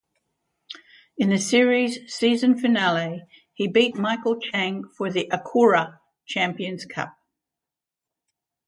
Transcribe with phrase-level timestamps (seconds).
[1.19, 7.15] In the series season finale, he beat Michael Chang for the Acura Champions Cup.